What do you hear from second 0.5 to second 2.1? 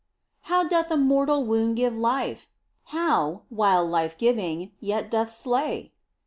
doth a mortal wound give